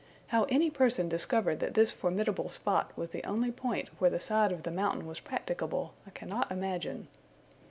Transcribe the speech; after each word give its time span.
How 0.29 0.45
any 0.45 0.71
person 0.71 1.09
discovered 1.09 1.59
that 1.59 1.75
this 1.75 1.91
formidable 1.91 2.49
spot 2.49 2.91
was 2.97 3.11
the 3.11 3.23
only 3.23 3.51
point 3.51 3.89
where 3.99 4.09
the 4.09 4.19
side 4.19 4.51
of 4.51 4.63
the 4.63 4.71
mountain 4.71 5.05
was 5.05 5.19
practicable, 5.19 5.93
I 6.07 6.09
cannot 6.09 6.51
imagine. 6.51 7.07